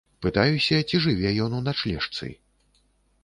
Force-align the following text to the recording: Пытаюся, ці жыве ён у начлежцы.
Пытаюся, 0.25 0.79
ці 0.89 1.01
жыве 1.03 1.33
ён 1.47 1.51
у 1.57 1.59
начлежцы. 1.67 2.31